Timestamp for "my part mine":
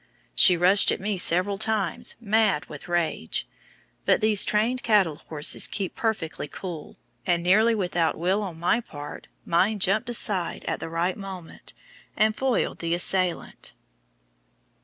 8.59-9.77